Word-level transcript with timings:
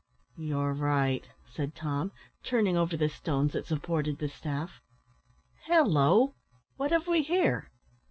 "You 0.35 0.57
are 0.57 0.73
right," 0.73 1.29
said 1.51 1.75
Tom, 1.75 2.11
turning 2.41 2.75
over 2.75 2.97
the 2.97 3.07
stones 3.07 3.53
that 3.53 3.67
supported 3.67 4.17
the 4.17 4.29
staff 4.29 4.81
"halloo! 5.67 6.31
what 6.75 6.89
have 6.91 7.05
we 7.05 7.21
here?" 7.21 7.69